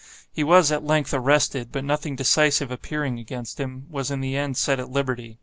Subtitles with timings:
[0.31, 4.57] He was at length arrested, but nothing decisive appearing against him, was in the end
[4.57, 5.37] set at liberty.